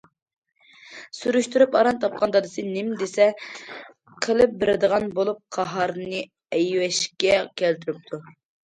[1.17, 3.29] سۈرۈشتۈرۈپ ئاران تاپقان دادىسى نېمە دېسە
[4.29, 6.27] قىلىپ بېرىدىغان بولۇپ قاھارنى
[6.61, 8.25] ئەيۋەشكە كەلتۈرۈپتۇ.